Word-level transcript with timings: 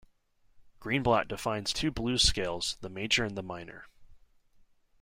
Greenblatt 0.79 1.27
defines 1.27 1.71
two 1.71 1.91
blues 1.91 2.23
scales, 2.23 2.75
the 2.81 2.89
major 2.89 3.23
and 3.23 3.37
the 3.37 3.43
minor. 3.43 3.85